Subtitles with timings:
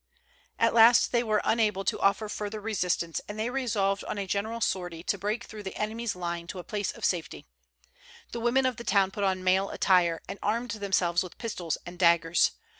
[0.57, 4.59] At last they were unable to offer further resistance, and they resolved on a general
[4.59, 7.45] sortie to break through the enemy's line to a place of safety.
[8.31, 11.99] The women of the town put on male attire, and armed themselves with pistols and
[11.99, 12.49] daggers.